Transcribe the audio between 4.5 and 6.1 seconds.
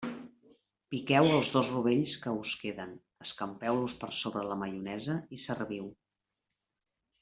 la maionesa i serviu.